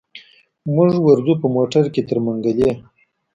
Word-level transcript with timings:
موږ 0.75 0.91
ورځو 1.07 1.33
په 1.41 1.47
موټر 1.55 1.83
کي 1.93 2.01
تر 2.09 2.17
منګلي. 2.25 2.71